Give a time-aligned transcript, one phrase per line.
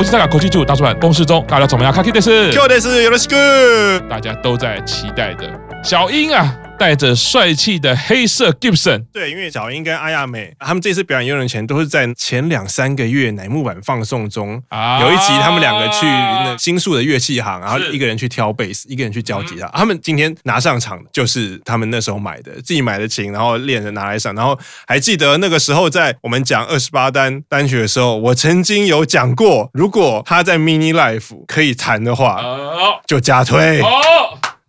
[0.00, 1.92] 我是大家口气就大出版公式中，大家怎么样？
[1.92, 4.00] 卡基德斯，卡基德斯，よろしく。
[4.08, 5.44] 大家都在期待的
[5.82, 6.54] 小英啊。
[6.81, 19.67] 带着帅气的黑色 Gibson，对，因为小英跟阿亚美他们这次表演《用人前》都是在前两三个月乃木坂放送中，啊、有一集他们两个去那新宿的乐器行，然后一个人去挑贝斯，一个人去教吉他。
[19.67, 24.33] 他们今天拿上场就是他们那时候买的，自己买的琴，然后练着拿来上。
[24.33, 32.41] 然后还记得那个时候在我们讲二十八单单曲的时候，我曾经有讲过，如果他在 Mini Life 可以弹的话，
[33.05, 33.79] 就加推。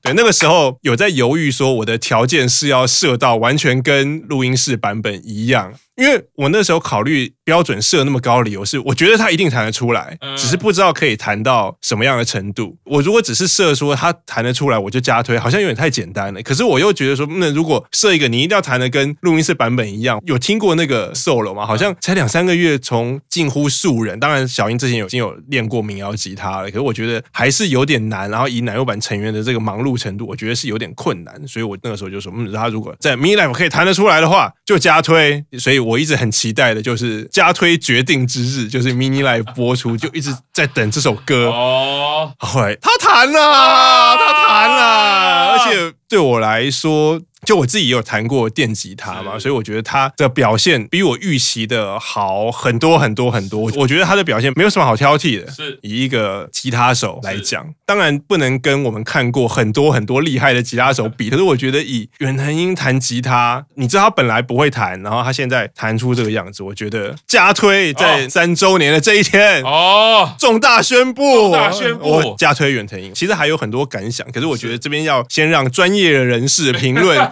[0.03, 5.73] 对，那个时候有在犹豫，说我的条件是要设到完全跟录音室版本一样。
[5.97, 12.77] 因为我那时候考虑标准设那么高的理由是，我觉得他一定弹得出来，只是不知道可以弹到什么样的程度。
[12.85, 16.43] 我如果只是设说他弹得出来，我就加推，好像有点太简单了。
[16.43, 21.67] 可是我又觉得说，那如果设一个你一定要弹得跟录音室版本一样，有听过那个 solo 吗？
[21.67, 28.31] 好像才两三个月，从近乎素人，当然小英之前有已经有练过民谣吉他了，可是我觉得还是有点难。
[28.31, 31.47] 然后以奶油版成员的这个忙碌程度，我觉得是有点困难。
[31.47, 35.45] 所以我那个时候就说，嗯，他如果在 mini life 可以弹得出来的话，就加推。
[35.59, 41.49] 所以我一直很期待的就是加推决定之日，就是 Mini Live 播出，就一直在等这首歌。
[41.49, 47.21] 哦，后来他弹了，他弹了，而且对我来说。
[47.45, 53.69] 就我自己也有弹过电吉他嘛，所以我觉得他的表现比我预期的好很多很多很多。
[53.75, 55.51] 我觉得他的表现没有什么好挑剔的。
[55.51, 61.29] 是，以一个吉他手来讲，当然不能跟我们看过很多很多厉害的吉他手比。
[61.29, 73.13] 可是我觉得以远藤英弹吉他，你知道他本来不会弹，然后他现在弹出这个样子，我觉得加推在三周年的这一天哦，重大宣布，重大宣布，我加推远藤英。
[73.13, 77.32] 其实还有很多感想，可是我觉得这边要先让专业的人士评论。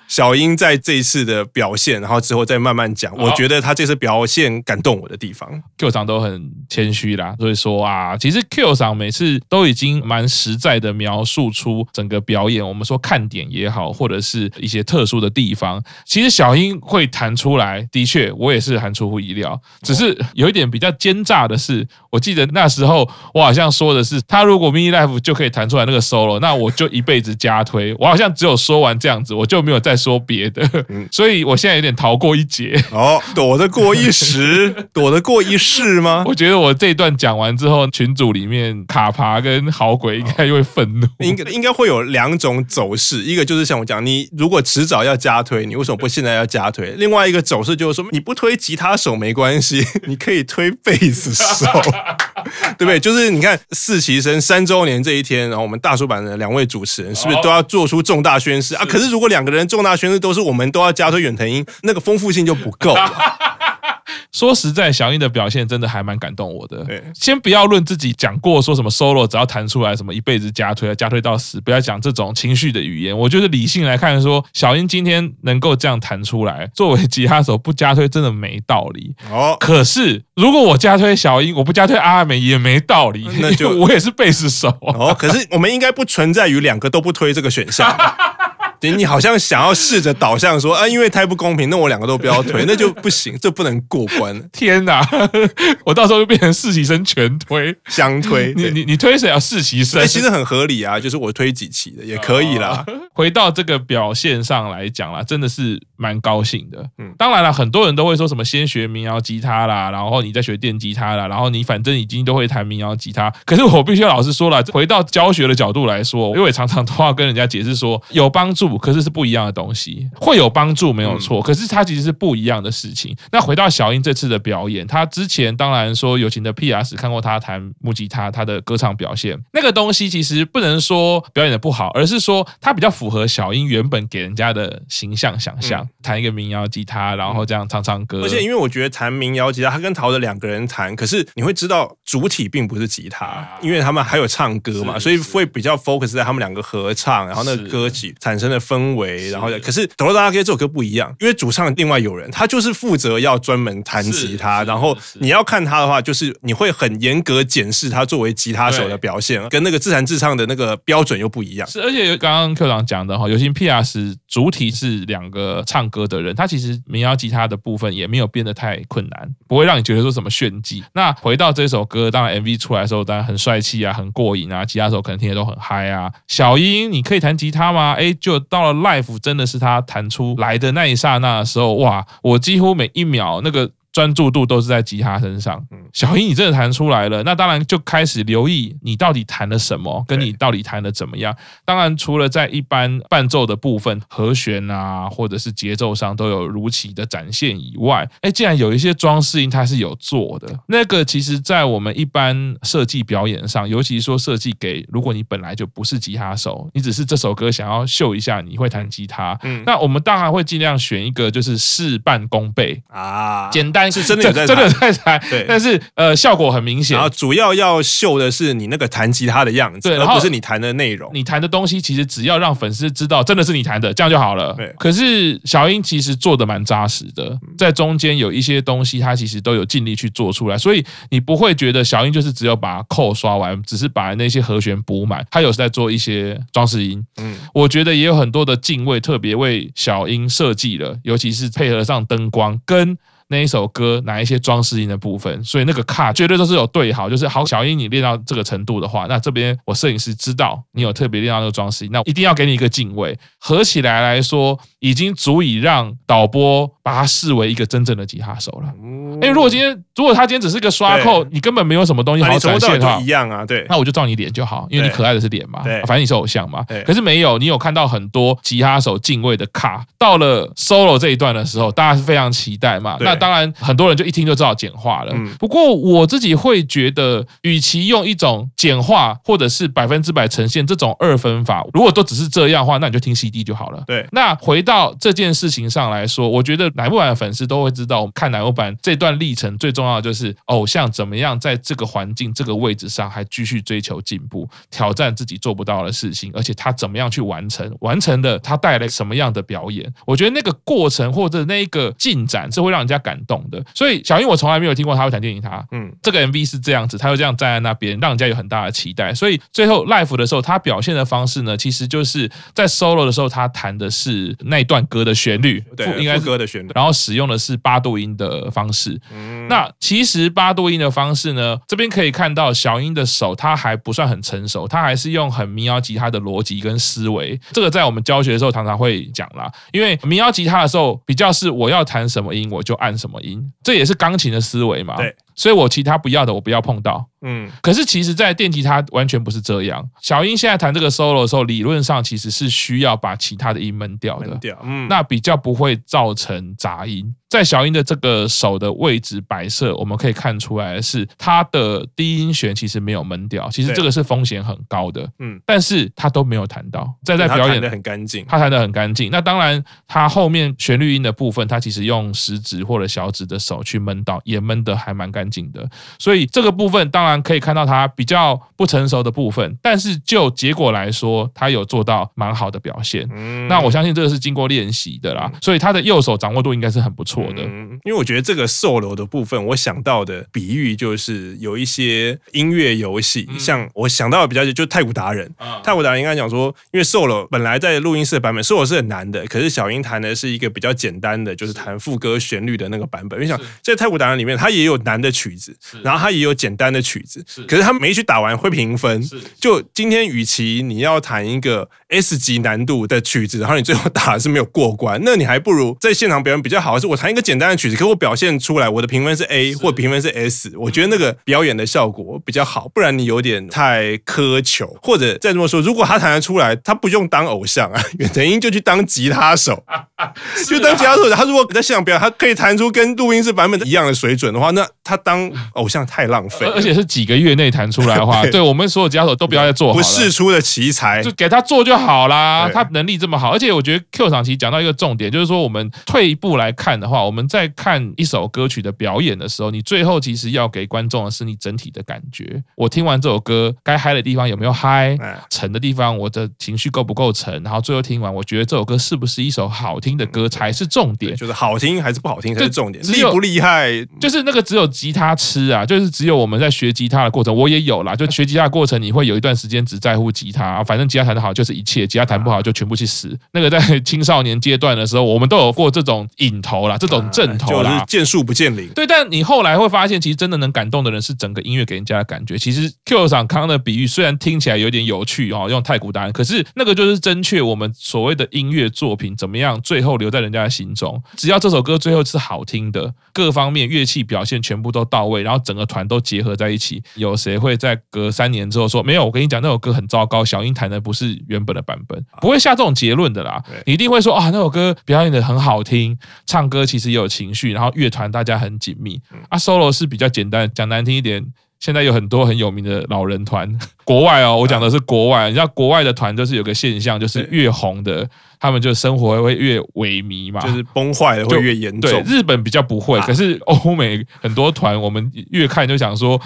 [0.11, 3.15] 小英在这一次的表现，然后之后再慢慢讲。
[3.17, 15.81] 我觉得他这次表现感动我的地方，Q 桑都很谦虚啦，所以说啊，其实 Q 桑每次都已经蛮实在的描述出整个表演，我们说看点也好，或者是一些特殊的地方。
[16.05, 19.57] 其实小英会弹出来，的确我也是很出乎意料。
[19.81, 27.95] 只是有一点比较奸诈的是，我记得那时候我好像说的是，他如果 mini life 就可以弹出来那个 solo，那我就一辈子加推。
[27.97, 30.67] 我好像只有说完这样子，我就没有再说别的，
[31.11, 32.83] 所以我现在有点逃过一劫。
[32.91, 36.23] 哦，躲得过一时， 躲得过一世吗？
[36.25, 41.07] 我觉得我这一段讲完之后，群组里面卡爬跟好鬼应该会愤怒。
[41.19, 46.91] 应该应该会有两种走势，一个就是像我讲，你如果迟早要加推，你为什么不现在要加推？
[46.97, 51.65] 另外一个走势就是说，你不推吉他手没关系， 你可以推贝斯手。
[52.77, 52.99] 对不对？
[52.99, 58.85] 就是你看四期生三周年这一天，然后我们大叔版的两位主持人是不是都要做出重大宣誓啊？
[58.85, 63.11] 可是如果两个人重大宣誓都是我们都要加推远藤英，那个丰富性就不够了。
[64.31, 66.83] 说实在，小英的表现真的还蛮感动我的。
[66.85, 73.17] 对，先不要论自己讲过说什么 solo，只要弹出来什么一辈子加推，加推到死，不要讲这种情绪的语言。
[73.17, 79.15] 我觉得理性来看，说小英今天能够这样弹出来，作为吉他手不加推真的没道理。
[79.29, 83.27] 哦，可是如果我加推小英，我不加推阿美也没道理。
[83.39, 84.69] 那就我也是贝斯手。
[84.81, 87.95] 哦，可是我们应该不存在于两个都不推这个选项。
[88.89, 94.49] 你好像想要试着导向说啊，因为太不公平，那我两个都不要推， 那就不行，这不能过关。
[94.51, 95.05] 天哪，
[95.85, 98.53] 我到时候就变成实习生全推，相推。
[98.55, 99.39] 你你你推谁啊？
[99.39, 102.83] 实习生，其实很合理啊，就是我推几期的也可以啦。
[103.13, 106.83] 回到这个表现上来讲啦，真的是蛮高兴的。
[106.97, 113.31] 嗯，当然了，很多人都会说什么先学民谣吉他啦，然后你再学电吉他啦，然后你反正已经都会弹民谣吉他。
[113.45, 118.71] 可是我必须要老实说了，回到教学的角度来说，因为我常常都要跟人家解释说有帮助。
[118.81, 123.15] 可是是不一样的东西，会有帮助没有错，可是它其实是不一样的事情。
[123.31, 126.81] 那回到小英这次的表演，她之前当然说友情的 P.R.
[126.97, 138.21] 看过她弹木吉他，她的歌唱表现，那个东西其实不能说表演的不好，而是说他比较符合小英原本给人家的形象想象，弹一个民谣吉他，然后这样唱唱歌。
[138.23, 149.29] 而且因为我觉得弹民谣吉他，他跟陶的两个人弹，可是你会知道主体并不是吉他，因为他们还有唱歌嘛，所以会比较 focus 在他们两个合唱，然后那个歌曲产生的氛围。
[149.29, 154.63] 然后，可是《哆啦 A 梦》这首歌不一样，因为主唱另外有人，他就是负责要专门弹吉他。
[154.63, 161.67] 然后你要看他的话，就是你会很严格检视他作为吉他手的表现，跟那个自弹自唱的那个标准又不一样。
[161.67, 163.81] 是，而且刚刚 Q 长讲的哈，尤其 P.R.
[164.27, 170.83] 主体是两个唱唱歌的人，他其实民谣吉他的部分也没有变得太困难，不会让你觉得说什么炫技。
[170.93, 176.11] 那回到这首歌，当然 MV 出来的时候，当然很帅气啊，很过瘾啊，吉他手可能听得都很嗨啊。
[176.27, 177.93] 小英，你可以弹吉他吗？
[177.93, 179.19] 哎，就到了 l i f e。
[179.21, 182.05] 真的是他弹出来的那一刹那的时候，哇！
[182.23, 185.61] 我几乎每一秒那个专注度都是在吉他身上。
[185.93, 191.35] 小英，你真的弹出来了，那当然就开始留意你到底弹了什么，跟你到底弹的怎么样。
[191.65, 200.47] 当然，除了在一般伴奏的部分，和弦啊，或者是节奏上都有如期的展现以外，哎，既然有一些装饰音它是有做的。
[200.67, 216.95] 那个其实，在我们一般设计表演上，尤其说设计给如果你本来就不是吉他手，你只是这首歌想要秀一下你会弹吉他，嗯，那我们当然会尽量选一个就是事半功倍啊，简单是真的有在，真的在弹，对，但是呃效果很明显。
[216.95, 221.09] 然后主要要秀的是你那个弹吉他的样子，对，而不是你弹的内容。
[221.13, 224.53] 你弹的东西其实只要让粉丝知道真的是你弹的，这样就好了。
[224.57, 224.75] 对。
[224.77, 237.01] 可是小英其实做的蛮扎实的，在中间有一些东西，他其实都有尽力去做出来，所以你不会觉得小英就是只有把扣刷完，只是把那些和弦补满，他有在做一些装饰音。
[237.17, 242.97] 嗯，我觉得也有很多的敬畏特别为小英设计了，尤其是配合上灯光跟。
[243.31, 258.71] 那一首歌哪一些装饰音的部分，所以那个卡绝对都是有对好，就是好小英你练到这个程度的话，那这边我摄影师知道你有特别练到那个装饰音，那一定要给你一个敬畏，合起来来说已经足以让导播把他视为一个真正的吉他手了。
[258.81, 273.15] 因为如果今天如果他今天只是个刷扣，你根本没有什么东西好展现哈，一样啊，对，那我就照你脸就好，因为你可爱的是脸嘛，对，反正你是偶像嘛，可是没有，你有看到很多吉他手敬畏的卡，到了 solo 这一段的时候，大家是非常期待嘛，那。
[273.21, 275.13] 当然，很多人就一听就知道简化了。
[275.37, 283.83] 不过我自己会觉得，与其用一种简化或者是百分之百呈现这种二分法，如果都只是这样的话，那你就听 CD 就好了。
[283.85, 284.07] 对。
[284.11, 299.87] 那回到这件事情上来说，我觉得乃木坂的粉丝都会知道，看乃木坂这段历程最重要的就是偶像怎么样在这个环境、这个位置上还继续追求进步，挑战自己做不到的事情，而且他怎么样去完成，完成的他带来什么样的表演？
[300.07, 303.11] 我觉得那个过程或者那一个进展是会让人家感。
[303.11, 305.61] 感动的，所以小英我从来没有听过他会弹电吉他。
[305.71, 309.13] 嗯，这个 MV 是这样子，他就这样站在那边，让人家有很大的期待。
[309.13, 318.99] 所以最后 live 的时候，他表现的方式呢，其实就是在 solo 的时候，他弹的是那一段歌的旋律，对，应该是歌的旋律，然后使用的是八度音的方式。
[319.11, 327.39] 嗯，那其实八度音的方式呢，这边可以看到小英的手，他还不算很成熟，他还是用很民谣吉他的逻辑跟思维。
[327.51, 334.95] 这个在我们教学的时候常常会讲啦，因为民谣吉他的时候比较是我要弹什么音我就按什么音，这也是钢琴的思维嘛。
[334.95, 337.07] 对，所以我其他不要的我不要碰到。
[337.23, 339.87] 嗯，可是其实，在电吉他完全不是这样。
[340.01, 347.13] 小英现在弹这个 solo 的时候，理论上其实是需要把其他的音闷掉的，掉，嗯，那比较不会造成杂音。
[347.29, 359.11] 在小英的这个手的位置摆设，我们可以看出来的是，她的低音弦其实没有闷掉，其实这个是风险很高的，嗯，但是她都没有弹到，在在表演的很干净，她弹的很干净。
[359.11, 365.65] 那当然，她后面旋律音的部分，她其实用食指或者小指的手去闷到，也闷得还蛮干净的。
[365.97, 367.21] 所以这个部分当然。
[367.21, 373.07] 可以看到他比较不成熟的部分，但是就结果来说，他有做到蛮好的表现。
[373.15, 377.43] 嗯，那我相信这个是经过练习的啦，所以他的右手掌握度应该是很不错的。
[377.43, 385.31] 嗯，因为我觉得这个 solo 的部分，我想到的比喻就是有一些音乐游戏，像我想到的比较就太鼓达人。
[385.63, 393.19] 太鼓达人应该讲说，因为 solo 本来在录音室的版本 solo 是很难的，可是小英弹的是一个比较简单的，就是弹副歌旋律的那个版本。
[393.19, 397.23] 因为想在太鼓达人里面，他也有难的曲子，然后他也有简单的曲子。
[397.47, 399.01] 可是他每一曲打完会评分，
[399.39, 412.69] 就今天与其你要弹一个 S 级难度的曲子，然后你最后打的是没有过关，那你还不如在现场表演比较好的是，我弹一个简单的曲子，可我表现出来我的评分是 A 或评分是 S，我觉得那个表演的效果比较好。
[412.73, 419.63] 不然你有点太苛求，或者再这么说，如果他弹得出来，他不用当偶像啊， 远藤英就去当吉他手，
[420.47, 421.09] 就当吉他手。
[421.09, 427.51] 他如果在现场表演，他可以弹出跟录音室版本一样的水准的话，那他当偶像太浪费，而且是几个月内。
[427.51, 432.49] 弹出来的话， 对我们所有吉他手都不要再做好了，不世出的奇才，就给他做就好啦。
[432.53, 442.41] 他能力这么好，而且我觉得 Q 场其实讲到一个重点，就是说我们退一步来看的话，我们在看一首歌曲的表演的时候，你最后其实要给观众的是你整体的感觉。
[442.55, 444.97] 我听完这首歌，该嗨的地方有没有嗨？
[445.29, 447.43] 沉的地方，我的情绪够不够沉？
[447.43, 451.15] 然后最后听完，我觉得这首歌是不是一首好听的歌才是重点？
[451.17, 452.81] 就是好听还是不好听才是重点。
[452.93, 453.85] 厉不厉害？
[453.99, 457.95] 就是那个只有吉他吃啊，就是只有我们在学吉他的过程，我也有啦。
[457.95, 463.17] 就 学吉他的过程，你会有一段时间只在乎吉他，反正吉他弹得好就是一切，吉他弹不好就全部去死。
[463.31, 468.67] 那个在青少年阶段的时候，我们都有过这种瘾头啦，这种阵头啦，就是见树不见林。
[468.75, 472.37] 对，但你后来会发现，其实真的能感动的人是整个音乐给人家的感觉。
[472.37, 481.01] 其实 Q 长康的比喻虽然听起来有点有趣哦，用太古达人，可是那个就是正确我们所谓的音乐作品怎么样，最后留在人家的心中。
[481.15, 489.05] 只要这首歌最后是好听的，各方面乐器表现全部都到位，然后整个团都结合在一起，有谁会在隔三年之后说没有？
[489.05, 493.43] 我跟你讲，那首歌很糟糕，小英弹的不是原本的版本，不会下这种结论的啦。
[493.65, 499.01] 你一定会说啊，那首歌表演的很好听，唱歌其实也有情绪，然后乐团大家很紧密。
[499.29, 501.25] 啊，solo 是比较简单，讲难听一点。
[501.61, 503.47] 现在有很多很有名的老人团，
[503.85, 505.27] 国外哦，我讲的是国外。
[505.29, 508.05] 你知道国外的团就是有个现象，就是越红的，
[508.39, 511.89] 他们就生活会越萎靡嘛，就是崩坏的会越严重。
[511.89, 516.19] 对，日本比较不会，可是欧美很多团，我们越看就想说，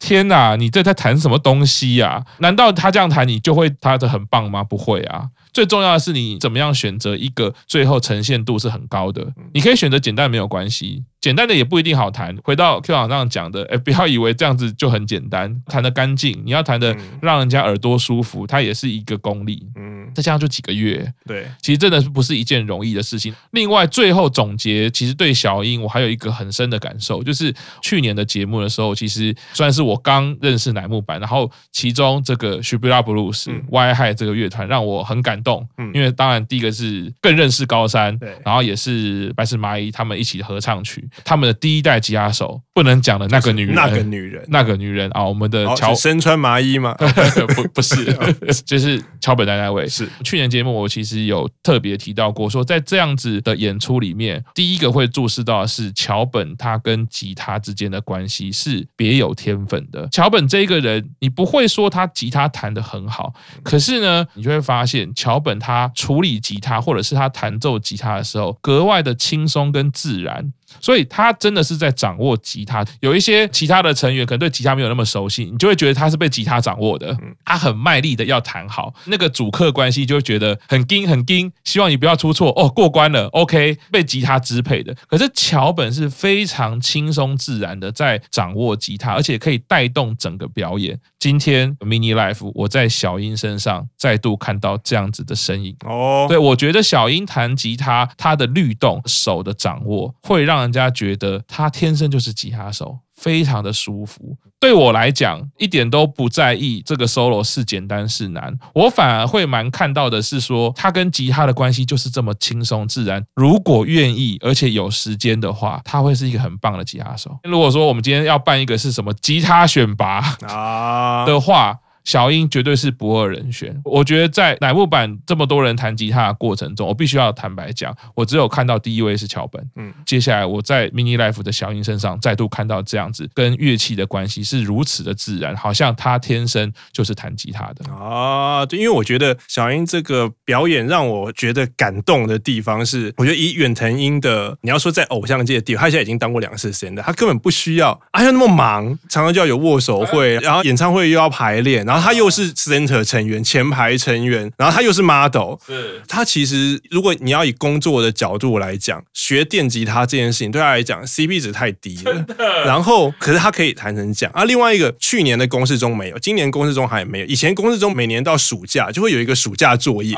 [0.00, 2.20] 天哪，你这在谈什么东西呀？
[2.38, 4.64] 难道他这样谈，你就会他的很棒吗？
[4.64, 5.28] 不会啊。
[5.52, 9.26] 最重要的是你怎么样选择一个最后呈现度是很高的。
[9.52, 11.04] 你可以选择简单没有关系。
[11.20, 12.36] 简单的也不一定好弹。
[12.42, 16.42] 回到 Q 长这样讲的，哎，不要以为这样子就很简单，弹的干净。
[16.44, 19.64] 你要弹的让人家耳朵舒服，它也是一个功力。
[19.76, 23.32] 嗯，再加上就几个月，对，其实真的是不是一件容易的事情。
[23.52, 35.66] 另外，最后总结，其实对小英，我还有一个很深的感受，就是去年的节目的时候，其实算是我刚认识乃木坂，然后其中这个 Shibura Blues、Y Hi 这个乐团让我很感动。
[35.78, 41.08] 嗯，因为当然第一个是更认识高山，对，然后也是白石麻衣他们一起合唱曲。
[41.24, 46.94] 他们的第一代吉他手不能讲的那个女人，那个女人，那个女人啊，我们的桥身穿麻衣吗？
[47.54, 48.16] 不，不是，
[48.64, 49.88] 就是桥本奈奈未。
[49.88, 60.08] 是去年节目我其实有特别提到过，说在这样子的演出里面，第一个会注视到的是桥本他跟吉他之间的关系是别有天分的。
[60.08, 70.52] 桥本这个人，你不会说他吉他弹得很好，可是呢，你就会发现桥本他处理吉他或者是他弹奏吉他的时候，格外的轻松跟自然。
[70.80, 84.94] 所以他真的是在掌握吉他，有一些其他的成员可能对吉他没有那么熟悉，你就会觉得他是被吉他掌握的，他很卖力的要弹好，那个主客关系就会觉得很盯很盯，希望你不要出错哦，过关了，OK，被吉他支配的。
[85.08, 90.98] 可是桥本是非常轻松自然的在掌握吉他，而且可以带动整个表演。
[91.18, 100.61] 今天 mini life 我在小英身上再度看到这样子的身影哦，对，我觉得小英弹吉他，他的律动、手的掌握会让。
[100.62, 104.36] 人家觉得他天生就是吉他手，非常的舒服。
[104.58, 113.24] 对我来讲，一点都不在意这个 solo 是简单是难，我反而会蛮看到的是说，他跟吉他的关系就是这么轻松自然。
[113.34, 117.36] 如果愿意，而且有时间的话，他会是一个很棒的吉他手。
[117.44, 121.78] 如果说我们今天要办一个是什么吉他选拔啊的话。
[122.04, 123.74] 小英绝对是不二人选。
[123.84, 129.64] 我觉得在乃木坂这么多人弹吉他的过程中，我必须要坦白讲，我只有看到第一位是桥本。
[129.76, 138.66] 嗯，接下来我在 mini life 的小英身上再度看到这样子跟乐器的关系是如此的自然，好像他天生就是弹吉他的啊。
[138.66, 151.86] 对，因为我觉得小英这个表演让我觉得感动的地方是，我觉得以远藤英的，你要说在偶像界的地位，他现在已经当过两次 stand 的，他根本不需要，哎呀那么忙，常常就要有握手会，然后演唱会又要排练。
[151.92, 162.24] 然后他又是 center 成员，前排成员，然后他又是 model，是他其实如果你要以工作的角度来讲，学电吉他这件事情对他来讲 CP 值太低了。
[162.64, 164.44] 然后，可是他可以弹成这样啊。
[164.44, 167.26] 另外一个，去年的公式中没有，今年公式中还没有。
[167.26, 170.16] 以前公式中每年到暑假就会有一个暑假作业，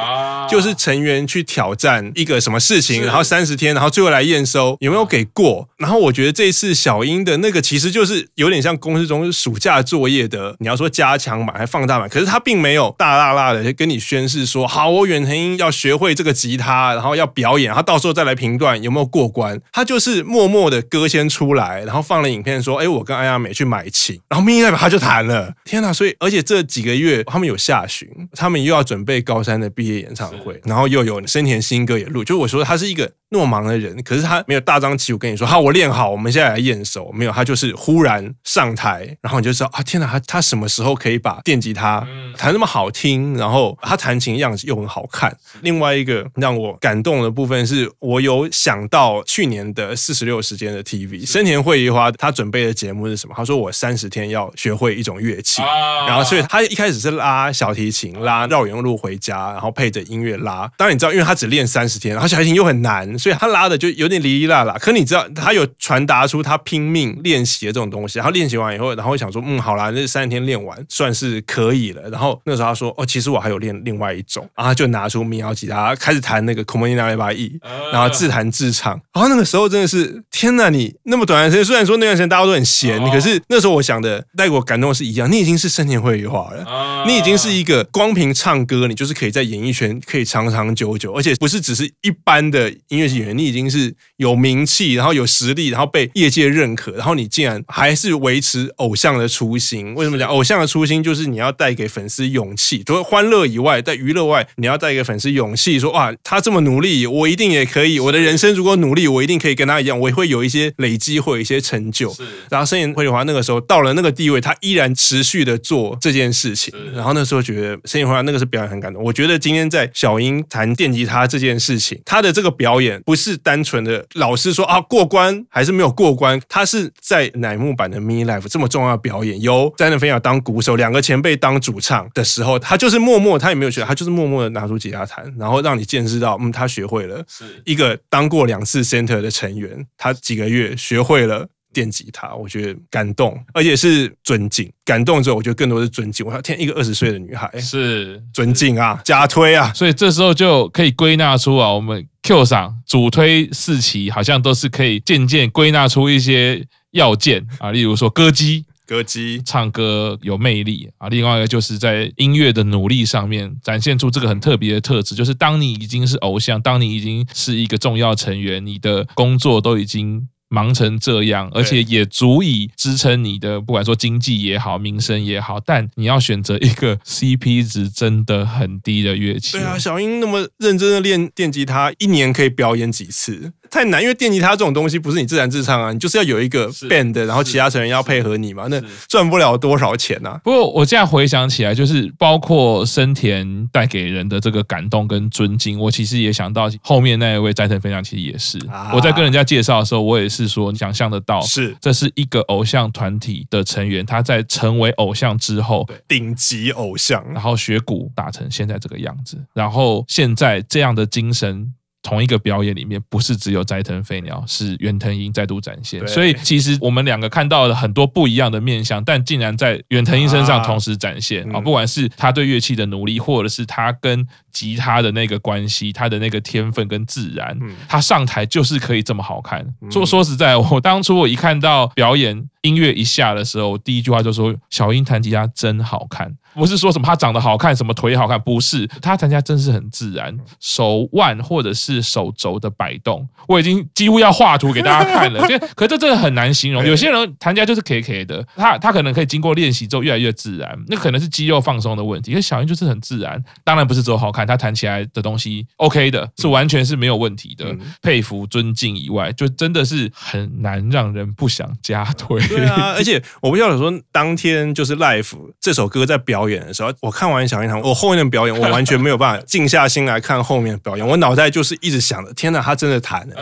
[0.48, 5.68] 就是成员去挑战一个什么事情，然后三十天，然后最后来验收有没有给过。
[5.78, 11.63] 然后我觉得这次小英的那个其实就是有点像公式中暑假作业的，你要说加强版。
[11.66, 19.60] 放大版，可是他并没有大大大的跟你宣誓说，好，我远藤英要学会这个吉他，然后要表演，他到时候再来评断有没有过关。
[19.72, 25.52] 他就是默默的歌先出来，然后放了影片说，哎，我跟安亚美去买琴，然后 mini life 他就弹了。
[25.64, 25.92] 天哪！
[25.92, 32.24] 所以而且这几个月他们有下旬，他们又要准备高三的毕业演唱会，然后又有生田新歌也录。
[32.24, 37.10] 就我说他是一个那么忙的人，可是他没有大张旗鼓跟你说，好，我练好，我们现在来验收。
[37.12, 42.04] 没有，他就是忽然上台，然后你就知道啊，天哪，他他什么时候可以把电电吉他，
[42.36, 45.32] 弹那么好听，然后他弹琴样子又很好看。
[45.60, 53.34] 另外一个让我感动的部分是，我有想到去年的四十六时间的 TV，生田惠梨花他准备的节目是什么？
[53.36, 55.62] 他说我三十天要学会一种乐器，
[56.08, 60.68] 然后所以他一开始是拉小提琴，拉绕远路回家，然后配着音乐拉。
[60.76, 64.76] 当然你知道，因为他只练三十天，然后小提琴又很难，所以他拉的就有点哩哩啦啦。
[64.80, 68.18] 可你知道，他有传达出他拼命练习的这种东西。
[68.18, 72.08] 然后练习完以后，然后想说，嗯，好啦，那三十天练完算是可以了。
[72.10, 77.58] 然后那时候他说，哦，其实我还有练另外一种，然后他就拿出民谣吉他，开始弹那个《Come on in everybody》，
[77.92, 79.00] 然后自弹自唱。
[79.12, 80.70] 然后那个时候真的是，天哪！
[80.70, 99.94] 你那么短的时间，虽然说那段时间大家都很闲，可是那时候我想的带给我感动的是一样，你已经是生田绘梨花了，你已经是一个光凭唱歌，你就是可以在演艺圈可以长长久久，而且不是只是一般的音乐演员，你已经是有名气，然后有实力，然后被业界认可，然后你竟然还是维持偶像的初心。
[99.94, 101.02] 为什么讲偶像的初心？
[101.02, 107.98] 就是你要带给粉丝勇气，除了欢乐以外，在娱乐外，你要带给粉丝勇气，说哇，他这么努力，我一定也可以。
[108.00, 112.12] 我的人生如果努力，我一定可以跟他一样，我也会有一些累积，会有一些成就。
[112.12, 116.74] 是然后生田绘梨花那个时候到了那个地位，他依然持续的做这件事情。
[116.74, 119.02] 是然后那时候觉得生田绘梨花那个是表演很感动。
[119.02, 144.70] 我觉得今天在小英弹电吉他这件事情，他的这个表演不是单纯的老师说啊过关还是没有过关，他是在乃木坂的 mini life 这么重要的表演，由斋藤飞鸟当鼓手，两个前辈当主唱的时候，他就是默默，他也没有学，他就是默默的拿出吉他弹，然后让你见识到，嗯，他学会了，是一个当过两次 center 的成员，他几个月学会了电吉他，我觉得感动，而且是尊敬。
[144.84, 146.26] 感动之后，我觉得更多是尊敬。
[146.26, 158.66] 我要天，一个二十岁的女孩是尊敬啊，加推啊，所以这时候就可以归纳出啊，我们 Q 上主推四期，好像都是可以渐渐归纳出一些要件啊，例如说歌姬。
[158.86, 170.28] 歌姬唱歌有魅力啊，另外一个就是在音乐的努力上面展现出这个很特别的特质，就是当你已经是偶像，当你已经是一个重要成员，你的工作都已经。
[170.50, 175.58] 忙成这样，而且也足以支撑你的，不管说经济也好，名声也好。
[175.58, 179.52] 但你要选择一个 CP 值真的很低的乐器。
[179.52, 183.52] 对啊，小英那么认真的练电吉他，一年可以表演几次？
[183.74, 190.40] 太难，因为电吉他这种东西不是你自弹自唱啊，你就是要有一个 band，然后其他成员要配合你嘛，那赚不了多少钱啊。
[190.44, 198.60] 不过我现在回想起来，就是包括生田带给人的这个感动跟尊敬，我其实也想到后面那一位斋藤飞鸟，其实也是。
[198.92, 211.72] 我在跟人家介绍的时候，我也是说，你想象得到，是这是一个偶像团体的成员，他在成为偶像之后，顶级偶像，然后学鼓打成现在这个样子，然后现在这样的精神。
[212.04, 216.06] 同一个表演里面，不是只有斋藤飞鸟，是远藤英再度展现。
[216.06, 221.58] 所以其实我们两个看到了很多不一样的面相，但竟然在远藤英身上同时展现啊！
[221.58, 229.66] 不管是他对乐器的努力，或者是他跟吉他的那个关系，他的那个天分跟自然，他上台就是可以这么好看。
[229.90, 245.44] 说说实在，我当初我一看到表演音乐一下的时候，我第一句话就说：“小英弹吉他真好看。”不是说什么他长得好看，什么腿好看，不是，他弹吉他真是很自然，手腕或者是手肘的摆动，我已经几乎要画图给大家看了。
[245.74, 246.86] 可这真的很难形容。
[246.86, 252.32] 有些人弹吉他就是 K K 的，他他可能可以经过练习之后越来越自然，那可能是肌肉放松的问题。
[252.32, 257.66] 可是小英就是很自然，当然不是只有好看，他弹起来的东西 OK 的，是完全是没有问题的，
[258.00, 262.40] 佩服尊敬以外，就真的是很难让人不想加推。
[262.62, 266.44] 对啊，而且我不晓得说当天就是 Life 这首歌在表。
[266.44, 271.06] 演的时候，我看完小英堂，我后面的表演，我完全没有办法静下心来看后面的表演。
[271.06, 273.34] 我脑袋就是一直想着：天哪，他真的弹了，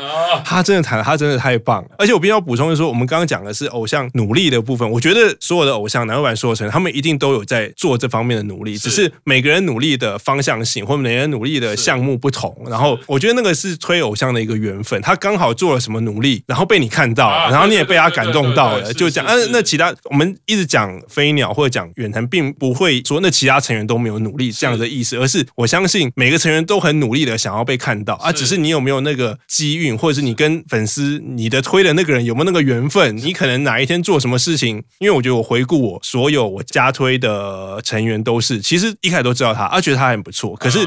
[0.45, 1.89] 他真的弹了，他真的太棒了！
[1.99, 4.89] 而且我必须要补充的是说，我们刚刚讲的是偶像努力的部分。
[4.89, 12.57] 我觉得所有的偶像，乃木坂所有成员，他们一定都有在做这方面的努力，只是每个人努力的方向性，或每个人努力的项目不同。
[12.69, 19.27] 然后我觉得那个是推偶像的一个缘分，他刚好做了什么努力，然后被你看到了，然后你也被他感动到了，就讲。
[19.27, 23.03] 嗯，那其他我们一直讲飞鸟或者讲远藤，并不会。
[23.03, 33.17] 说那其他成员都没有努力这样的意思，而是我相信每个成员都很努力的想要被看到啊，只是你有没有那个机运，或者是你跟粉丝你的推的那个人有没有那个缘分？
[33.17, 34.83] 你可能哪一天做什么事情？
[34.99, 40.79] 因为我觉得我回顾我所有我加推的成员都是，其实一开始都知道他，啊觉得他很不错，可是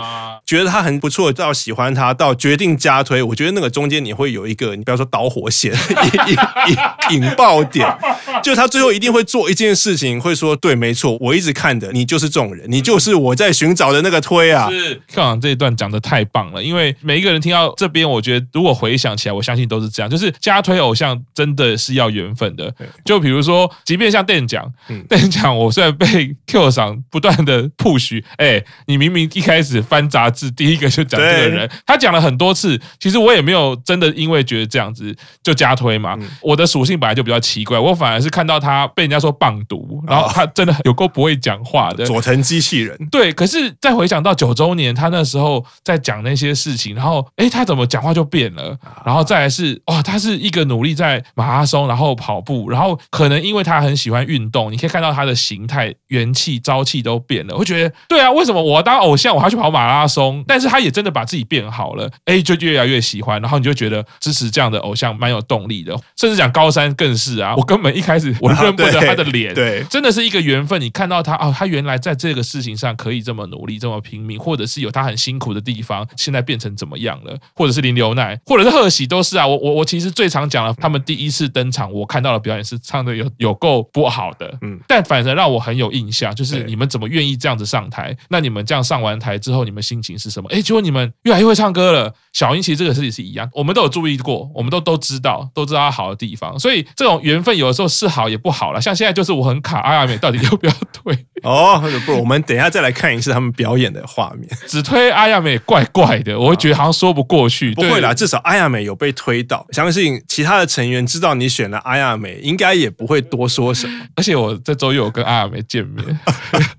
[0.46, 5.74] 觉得他很不错到喜欢他到决定加推，我觉得那个中间你会有一个你不要说导火线
[6.28, 7.88] 引引引爆点，
[8.44, 11.92] 就他最后一定会做一件事情，会说对，没错，我一直看的。
[11.92, 14.70] 你就是这种人，你就是我在寻找的那个推啊。
[14.70, 22.74] 是，课长这一段讲的太棒了，因为每一个人听到这边，我觉得如果回想起来，我相信都是这样，就是加推偶像真的是要缘分的。
[23.04, 24.72] 就比如说，即便像电讲，
[25.08, 36.18] 电讲，我虽然被 Q 赏不断的 push，哎，你明明一开始翻杂志第一个就讲这个人，他讲了很多次，其实我也没有真的因为觉得这样子就加推嘛。
[36.42, 42.98] 我的属性本来就比较奇怪，我反而是看到他被人家说棒读，然后他真的有够不会讲话的佐藤机器人。
[43.12, 48.76] 对，可是再回想到九周年，他那时候在讲那些事情，然后哎，他怎么讲话就变了？
[49.06, 57.56] 然后再来是哇，他是一个努力在马拉松，然后跑步，然后可能因为他很喜欢运动，你可以看到他的形态、元气、朝气都变了。
[57.56, 60.44] 我觉得对啊，为什么我当偶像我还要去跑马拉松？
[60.48, 65.96] 但是他也真的把自己变好了，哎，就越来越喜欢，然后你就觉得支持这样的偶像蛮有动力的。
[66.18, 70.80] 甚至讲高山更是啊，我根本一开始我认不得他的脸，对，真的是一个缘分。
[70.80, 77.38] 你看到他哦，他原来在这个事情上可以这么努力，这么拼命，或者是有他很辛苦的地方，现在变成怎么样了？
[77.54, 79.46] 或者是林流奈，或者是贺喜，都是啊。
[79.46, 88.16] 我我我其实最常讲了，他们第一次登场，我看到的表演是唱的有有够不好的，嗯，但反正让我很有印象，就是你们怎么愿意这样子上台？
[88.30, 90.50] 那你们这样上完台之后，你们心情是什么？
[90.50, 92.14] 哎，结果你们越来越会唱歌了。
[92.32, 98.82] 小英其实这个事情是一样，我们都有注意过，我们都都知道，都知道他好的地方，所以这种缘分有的时候是好也不好了。
[98.82, 101.18] 像现在就是我很卡，阿亚美到底要不要退？
[101.44, 104.50] 哦，不，我们等一下再来看一次他们表演的画面。
[104.68, 107.74] 只推阿亚美怪怪的，我会觉得好像说不过去。
[107.74, 114.06] 不会啦，至少阿亚美有被推到，相信其他的成员知道你选了阿亚美，应该也不会多说什么。
[114.16, 116.20] 而且我这周又有跟阿亚美见面，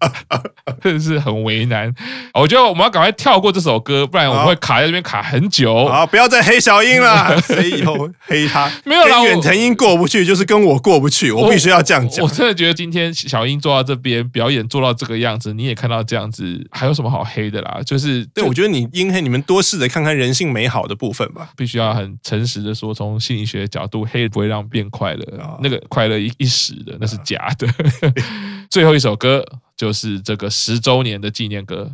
[0.83, 1.92] 真的是很为难。
[2.35, 5.46] 我觉得我们要赶快跳过这首歌，不然我们会卡在这边卡很。
[5.49, 7.40] 久好，不要再黑小英了。
[7.40, 8.70] 谁以后黑他？
[8.85, 11.31] 没有啦，远藤英过不去，就是跟我过不去。
[11.31, 12.25] 我必须要这样讲。
[12.25, 17.81] 我真的觉得今天小英做到这边表演做到这个样子，你也看到这样子，还有什么好黑的啦？
[17.85, 21.51] 就是对，我觉得你英黑，你们多试着看看人性美好的部分吧。
[21.57, 27.67] 必须要很诚实的说，从心理学的角度，黑不会让变快乐，那个快乐一一时的，那是假的。
[28.71, 29.45] 最后一首歌。
[29.77, 31.91] 就是这个十周年的纪念歌，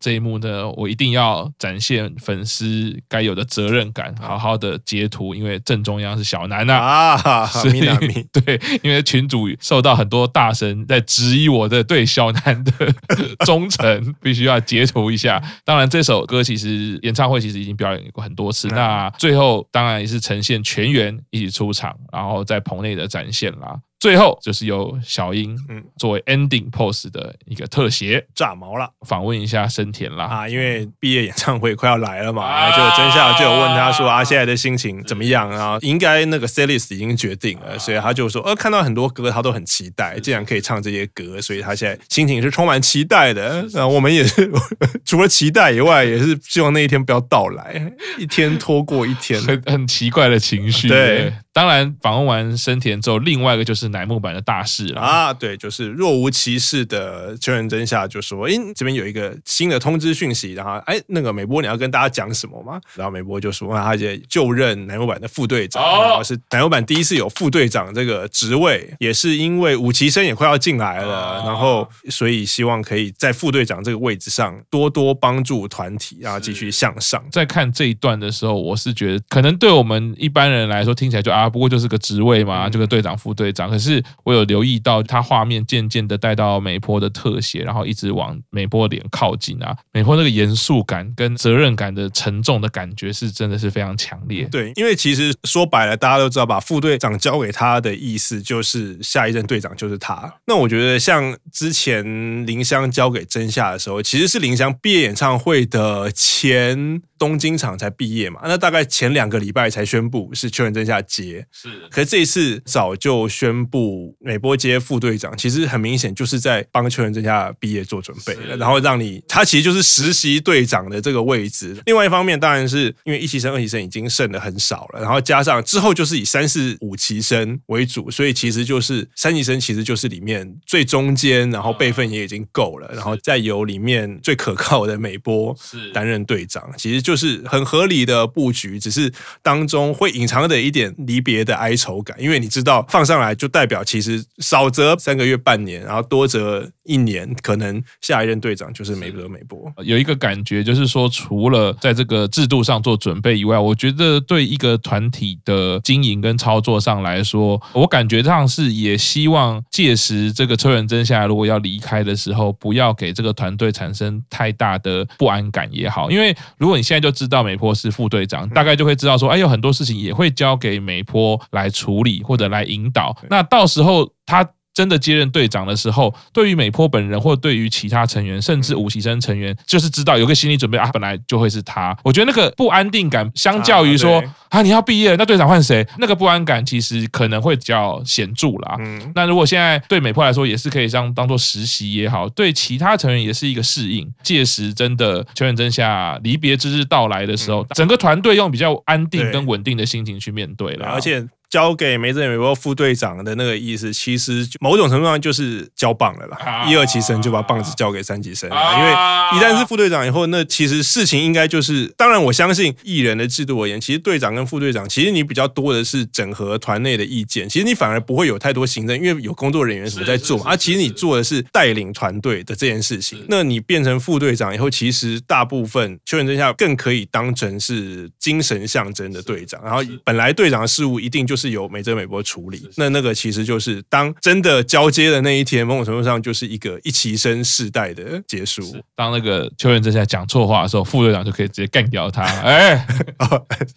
[0.00, 4.46] 这一幕呢，我一定要展现粉丝该有的责任感，好。
[4.46, 12.72] 好的截图，因为正中央是小南呐啊， 是米娜米， 对，因为群主受到很多大神在质疑我的对小南的
[13.44, 15.42] 忠诚，必须要截图一下。
[15.64, 23.76] 当然，这首歌其实演唱会其实已经表演过很多次，那最后当然也是呈现全员一起出场，然后在棚内的展现啦。
[23.98, 35.78] 最后就是由小英嗯作为 ending pose 的一个特写，炸毛了，访问一下生田啦啊，因为毕业演唱会快要来了嘛，啊、就真夏就有问他说啊，现在的心情怎么样啊？
[35.80, 43.66] 应该那个 setlist 已经决定了，所以他就说，呃，看到很多歌他都很期待，竟然可以唱这些歌，所以他现在心情是充满期待的。
[43.72, 44.50] 那我们也是
[45.06, 50.88] 除了期待以外，也是希望那一天不要到来，一天拖过一天，很很奇怪的情绪。
[50.88, 51.32] 对。
[51.56, 55.32] 当然，访问完生田之后，另外一个就是乃木坂的大事了啊！
[55.32, 81.45] 对，就是若无其事的秋元真夏就说：“哎，这边有一个新的通知讯息，然后哎，那个美波你要跟大家讲什么吗？”然后美波就说：“他就就任乃木坂的副队长，然后是乃木坂第一次有副队长这个职位，也是因为武崎生也快要进来了，然后所以希望可以在副队长这个位置上多多帮助团体，然后继续向上。”在看这一段的时候，我是觉得可能对我们一般人来说听起来就啊。
[81.48, 83.70] 不过就是个职位嘛，这个队长、副队长。
[83.70, 89.76] 可是我有留意到，他画面渐渐的带到美波的特写，然后一直往美波脸靠近啊。
[89.92, 94.44] 美波那个严肃感跟责任感的沉重的感觉，是真的是非常强烈。
[94.50, 100.32] 对，因为其实说白了，大家都知道，把副队长交给他的意思，就是下一任队长就是他。
[100.46, 102.04] 那我觉得，像之前
[102.46, 107.02] 林香交给真夏的时候，其实是林香毕业演唱会的前。
[107.18, 111.68] 东京场才毕业嘛，那大概前两个礼拜才宣布是秋元真夏接，是。
[111.90, 121.74] 可是这一次早就宣布美波接副队长，其实很明显就是在帮秋元真夏毕业做准备了，然后让你他其实就是实习队长的这个位置。
[121.86, 135.56] 另外一方面，当然是因为一期生、二期生已经剩的很少了，然后加上之后就是以三四五期生为主，所以其实就是三期生其实就是里面最中间，然后辈分也已经够了，然后再由里面最可靠的美波
[135.94, 137.05] 担任队长，其实。
[137.06, 149.72] 就是很合理的布局，只是当中会隐藏着一点离别的哀愁感，因为你知道放上来就代表其实少则三个月半年，然后多则一年，可能下一任队长就是梅泽美波。
[149.84, 174.48] 有一个感觉就是说，除了在这个制度上做准备以外，我觉得对一个团体的经营跟操作上来说，我感觉上是也希望届时这个车元真下来如果要离开的时候，不要给这个团队产生太大的不安感也好，因为如果你现在就知道美坡是副队长，大概就会知道说，哎，有很多事情也会交给美坡来处理或者来引导，那到时候他。
[174.76, 181.96] 真的接任队长的时候，对于美坡本人，或对于其他成员，甚至五期生成员，就是知道有个心理准备啊，本来就会是他。
[182.04, 185.86] 我觉得那个不安定感，相较于说啊，你要毕业了，那队长换谁？
[185.96, 188.76] 那个不安感其实可能会比较显著啦。
[188.80, 194.06] 嗯，那如果现在对美坡来说，也是可以当当做实习也好，对其他成员也是一个适应。
[194.22, 201.26] 届时真的秋元真下离别之日到来的时候，整个团队用比较安定跟稳定的心情去面对了，而且。
[201.48, 206.66] 交给梅泽美波副队长的那个意思，其实某种程度上就是交棒了啦。
[206.68, 208.90] 一二期生就把棒子交给三级生了，因为
[209.38, 223.24] 一旦是副队长以后，那其实事情应该就是，当然我相信艺人的制度而言，其实队长跟副队长，其实你比较多的是整合团内的意见，其实你反而不会有太多行政，因为有工作人员什么在做，而其实你做的是带领团队的这件事情。
[223.28, 231.46] 那你变成副队长以后，其实大部分秋元真下更可以当成是精神象征的队长，然后本来队长的事务一定就是。
[231.46, 238.76] 是由美泽美波处理，那那个其实就是当真的交接的那一天，某种程度上就是一个一齐生世代的结束。
[238.96, 242.24] 当那个秋元正在讲错话的时候，副队长就可以直接干掉他。
[242.24, 242.84] 哎，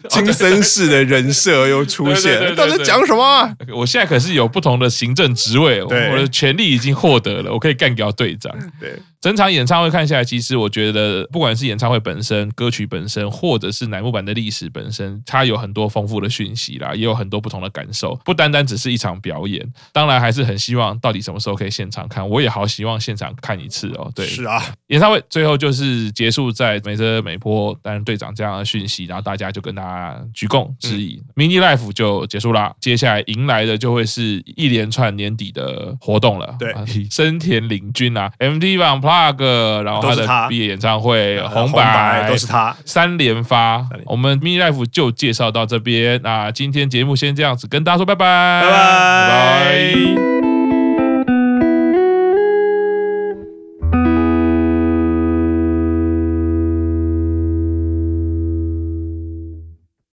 [0.10, 3.56] 金森氏的人设又出现了，到底讲什么？
[3.72, 8.52] 我现在可是有不同的行政职位，我的权力已经获得了，我可以干掉队长。
[8.80, 8.98] 对。
[9.22, 19.70] 整场演唱会看下来，其实我觉得，不管是演唱会本身、歌曲本身，或者是乃木坂的历史本身，它有很多丰富的讯息啦，也有很多不同的感受，不单单只是一场表演。
[19.92, 24.10] 当然，还是很希望到底什么时候可以现场看，我也好希望现场看一次哦。
[24.16, 32.74] 对，是啊，演唱会最后就是结束在美泽美波担任队长这样的讯息，然后大家就跟他鞠躬致意，mini life 就结束啦。
[32.80, 36.56] 接下来迎来的就会是一连串年底的活动了。
[36.58, 36.74] 对，
[37.12, 39.09] 生田领军啊，MT 榜。
[39.10, 42.76] Plug，然后他的毕业演唱会，红白都是他。
[42.86, 43.84] 三连发。
[44.06, 50.39] 我们 mini life 就介绍到这边，那今天节目先这样子跟大家说拜拜，拜拜。